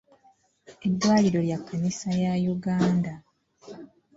Eddwaliro 0.87 1.39
lya 1.47 1.57
kkanisa 1.61 2.09
ya 2.23 2.33
Uganda. 2.55 3.13